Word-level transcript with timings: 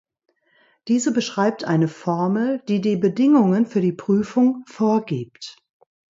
Diese 0.87 1.11
beschreibt 1.13 1.63
eine 1.63 1.87
Formel, 1.87 2.63
die 2.67 2.81
die 2.81 2.95
Bedingungen 2.95 3.67
für 3.67 3.81
die 3.81 3.93
Prüfung 3.93 4.63
vorgibt. 4.65 5.57